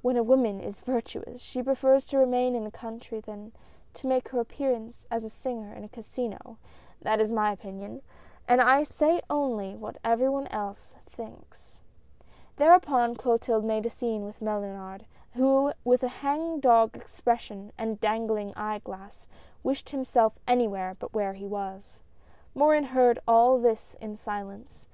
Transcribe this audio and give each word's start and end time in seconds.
When 0.00 0.16
a 0.16 0.22
woman 0.22 0.60
is 0.60 0.78
virtuous, 0.78 1.40
she 1.40 1.60
prefers 1.60 2.06
to 2.06 2.18
remain 2.18 2.54
in 2.54 2.62
the 2.62 2.70
country 2.70 3.18
than 3.18 3.50
to 3.94 4.06
make 4.06 4.28
her 4.28 4.38
appearance 4.38 5.06
as 5.10 5.24
a 5.24 5.28
singer 5.28 5.72
in 5.74 5.82
a 5.82 5.88
casino— 5.88 6.58
that 7.02 7.20
is 7.20 7.32
my 7.32 7.50
opinion, 7.50 8.00
and 8.46 8.60
I 8.60 8.84
say 8.84 9.20
only 9.28 9.74
what 9.74 9.96
every 10.04 10.28
one 10.28 10.46
else 10.52 10.94
thinks." 11.04 11.80
Thereupon 12.58 13.16
Clotilde 13.16 13.64
made 13.64 13.84
a 13.86 13.90
scene 13.90 14.24
with 14.24 14.40
Mellunard, 14.40 15.04
who 15.32 15.72
with 15.82 16.04
a 16.04 16.08
hang 16.22 16.60
dog 16.60 16.94
expression 16.94 17.72
and 17.76 17.98
dangling 18.00 18.54
eye 18.54 18.78
glass, 18.84 19.26
wished 19.64 19.90
himself 19.90 20.38
any 20.46 20.68
where 20.68 20.94
but 20.94 21.12
where 21.12 21.32
he 21.32 21.48
was. 21.48 21.98
Morin 22.54 22.84
heard 22.84 23.18
all 23.26 23.58
this 23.58 23.96
in 24.00 24.14
silence. 24.14 24.86